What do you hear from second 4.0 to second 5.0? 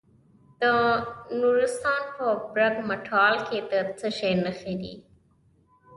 شي نښې دي؟